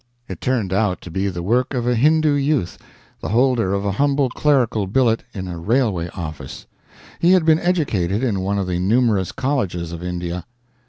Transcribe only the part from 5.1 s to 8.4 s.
in a railway office. He had been educated in